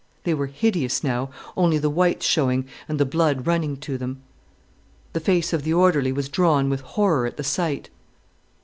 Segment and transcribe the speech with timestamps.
[0.23, 4.19] They were hideous now, only the whites showing, and the blood running to them.
[5.13, 7.91] The face of the orderly was drawn with horror at the sight.